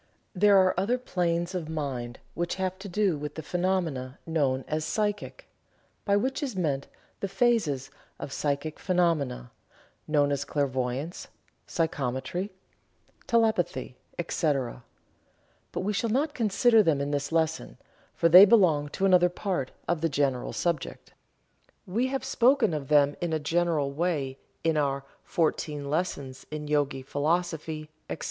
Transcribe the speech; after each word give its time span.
There 0.33 0.57
are 0.57 0.73
other 0.79 0.97
planes 0.97 1.53
of 1.53 1.69
mind 1.69 2.17
which 2.33 2.55
have 2.55 2.79
to 2.79 2.89
do 2.89 3.19
with 3.19 3.35
the 3.35 3.43
phenomena 3.43 4.17
known 4.25 4.65
as 4.67 4.83
"psychic," 4.83 5.47
by 6.05 6.15
which 6.17 6.41
is 6.41 6.55
meant 6.55 6.87
the 7.19 7.27
phases 7.27 7.91
of 8.17 8.33
psychic 8.33 8.79
phenomena 8.79 9.51
known 10.07 10.31
as 10.31 10.43
clairvoyance, 10.43 11.27
psychometry, 11.67 12.49
telepathy, 13.27 13.95
etc., 14.17 14.81
but 15.71 15.81
we 15.81 15.93
shall 15.93 16.09
not 16.09 16.33
consider 16.33 16.81
them 16.81 16.99
in 16.99 17.11
this 17.11 17.31
lesson, 17.31 17.77
for 18.15 18.27
they 18.27 18.43
belong 18.43 18.89
to 18.89 19.05
another 19.05 19.29
part 19.29 19.69
of 19.87 20.01
the 20.01 20.09
general 20.09 20.51
subject. 20.51 21.13
We 21.85 22.07
have 22.07 22.25
spoken 22.25 22.73
of 22.73 22.87
them 22.87 23.15
in 23.21 23.33
a 23.33 23.39
general 23.39 23.91
way 23.91 24.39
in 24.63 24.77
our 24.77 25.03
"Fourteen 25.23 25.91
Lessons 25.91 26.47
in 26.49 26.67
Yogi 26.67 27.03
Philosophy, 27.03 27.91
etc." 28.09 28.19